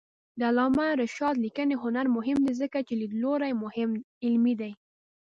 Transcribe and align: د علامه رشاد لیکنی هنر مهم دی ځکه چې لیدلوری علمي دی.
د 0.37 0.41
علامه 0.49 0.85
رشاد 1.01 1.35
لیکنی 1.45 1.75
هنر 1.83 2.05
مهم 2.17 2.37
دی 2.45 2.53
ځکه 2.61 2.77
چې 2.87 2.93
لیدلوری 3.01 3.51
علمي 4.25 4.53
دی. 4.61 4.71